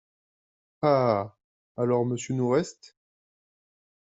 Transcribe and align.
Ah! 0.81 1.37
alors 1.77 2.07
monsieur 2.07 2.33
nous 2.33 2.49
reste… 2.49 2.97